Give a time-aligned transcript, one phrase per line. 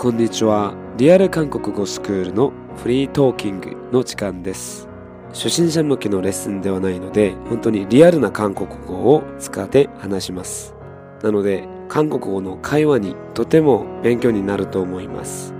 [0.00, 0.72] こんにちは。
[0.96, 4.88] リアル韓国語スクールのフリートーキングの時間です。
[5.28, 10.74] 初心者向けのレッスンではないので、本当にリアルな韓国語を使って話します。
[11.22, 15.52] なので、韓国語の会話にとても勉強になると思います。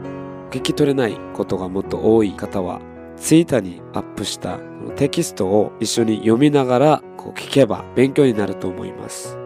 [0.51, 2.81] 聞き取れないことがもっと多い方は、
[3.19, 4.59] ツイッターにアップした
[4.97, 9.37] テキストを一緒に読みながらこう聞けば勉強になると思います。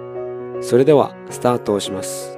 [0.60, 2.33] それではスタートをします。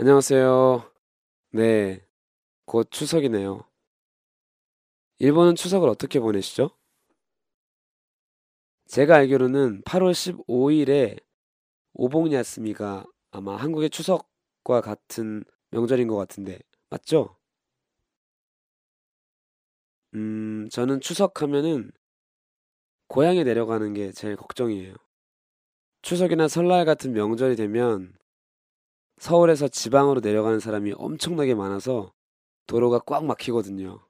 [0.00, 0.90] 안녕하세요.
[1.52, 2.02] 네,
[2.64, 3.60] 곧 추석이네요.
[5.18, 6.70] 일본은 추석을 어떻게 보내시죠?
[8.86, 11.18] 제가 알기로는 8월 15일에
[11.92, 17.36] 오복야스미가 아마 한국의 추석과 같은 명절인 것 같은데, 맞죠?
[20.14, 21.92] 음, 저는 추석하면은
[23.08, 24.94] 고향에 내려가는 게 제일 걱정이에요.
[26.00, 28.18] 추석이나 설날 같은 명절이 되면
[29.20, 32.14] 서울에서 지방으로 내려가는 사람이 엄청나게 많아서
[32.66, 34.00] 도로가 꽉 막히거든요.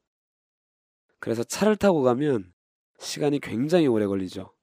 [1.18, 2.52] 그래서 차를 타고 가면
[3.00, 4.54] 시간이 굉장히 오래 걸리죠.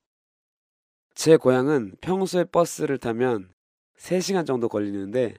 [1.13, 3.53] 제 고향은 평소에 버스를 타면
[3.97, 5.35] 3시간 정도 걸리는데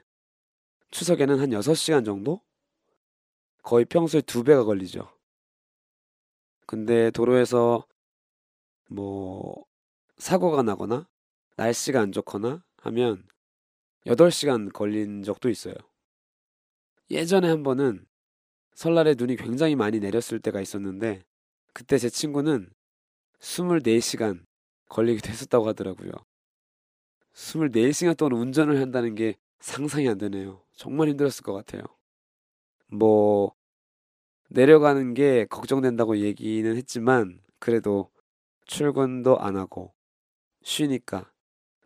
[0.91, 2.43] 추석에는 한 6시간 정도?
[3.63, 5.11] 거의 평소에 두 배가 걸리죠.
[6.67, 7.87] 근데 도로에서
[8.91, 9.65] 뭐
[10.19, 11.09] 사고가 나거나
[11.57, 13.27] 날씨가 안 좋거나 하면
[14.09, 15.75] 8시간 걸린 적도 있어요.
[17.11, 18.07] 예전에 한 번은
[18.75, 21.23] 설날에 눈이 굉장히 많이 내렸을 때가 있었는데
[21.75, 22.71] 그때 제 친구는
[23.39, 24.47] 24시간
[24.89, 26.11] 걸리기도 했었다고 하더라고요.
[27.35, 30.65] 24시간 동안 운전을 한다는 게 상상이 안 되네요.
[30.73, 31.83] 정말 힘들었을 것 같아요.
[32.87, 33.53] 뭐
[34.49, 38.11] 내려가는 게 걱정된다고 얘기는 했지만 그래도
[38.65, 39.93] 출근도 안 하고
[40.63, 41.31] 쉬니까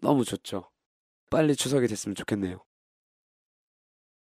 [0.01, 0.72] 너무 좋죠.
[1.33, 2.63] 빨리 추석이 됐으면 좋겠네요.